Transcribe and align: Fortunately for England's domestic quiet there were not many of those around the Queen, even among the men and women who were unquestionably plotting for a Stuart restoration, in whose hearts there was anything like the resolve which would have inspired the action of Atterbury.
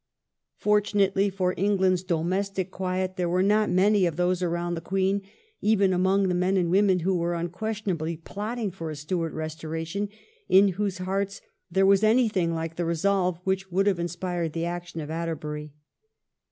Fortunately 0.57 1.29
for 1.29 1.53
England's 1.57 2.01
domestic 2.01 2.71
quiet 2.71 3.17
there 3.17 3.29
were 3.29 3.43
not 3.43 3.69
many 3.69 4.07
of 4.07 4.15
those 4.15 4.41
around 4.41 4.73
the 4.73 4.81
Queen, 4.81 5.21
even 5.61 5.93
among 5.93 6.27
the 6.27 6.33
men 6.33 6.57
and 6.57 6.71
women 6.71 7.01
who 7.01 7.15
were 7.19 7.35
unquestionably 7.35 8.17
plotting 8.17 8.71
for 8.71 8.89
a 8.89 8.95
Stuart 8.95 9.31
restoration, 9.31 10.09
in 10.49 10.69
whose 10.69 10.97
hearts 10.97 11.39
there 11.69 11.85
was 11.85 12.03
anything 12.03 12.51
like 12.51 12.77
the 12.77 12.85
resolve 12.85 13.39
which 13.43 13.69
would 13.71 13.85
have 13.85 13.99
inspired 13.99 14.53
the 14.53 14.65
action 14.65 15.01
of 15.01 15.11
Atterbury. 15.11 15.71